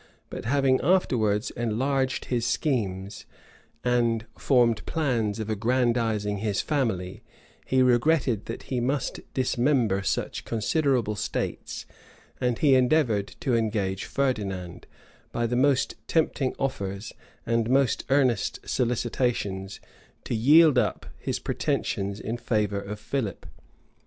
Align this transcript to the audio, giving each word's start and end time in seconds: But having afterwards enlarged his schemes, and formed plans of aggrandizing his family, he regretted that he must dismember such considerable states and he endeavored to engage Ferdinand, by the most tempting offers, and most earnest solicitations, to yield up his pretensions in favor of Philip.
But 0.31 0.45
having 0.45 0.81
afterwards 0.81 1.51
enlarged 1.51 2.25
his 2.25 2.43
schemes, 2.43 3.27
and 3.83 4.25
formed 4.35 4.83
plans 4.87 5.39
of 5.39 5.47
aggrandizing 5.47 6.39
his 6.39 6.59
family, 6.59 7.21
he 7.67 7.83
regretted 7.83 8.47
that 8.47 8.63
he 8.63 8.79
must 8.79 9.19
dismember 9.35 10.01
such 10.01 10.43
considerable 10.43 11.15
states 11.15 11.85
and 12.39 12.57
he 12.57 12.73
endeavored 12.73 13.27
to 13.41 13.53
engage 13.55 14.05
Ferdinand, 14.05 14.87
by 15.31 15.45
the 15.45 15.55
most 15.55 15.93
tempting 16.07 16.55
offers, 16.57 17.13
and 17.45 17.69
most 17.69 18.03
earnest 18.09 18.59
solicitations, 18.67 19.79
to 20.23 20.33
yield 20.33 20.79
up 20.79 21.05
his 21.19 21.37
pretensions 21.37 22.19
in 22.19 22.37
favor 22.37 22.81
of 22.81 22.99
Philip. 22.99 23.45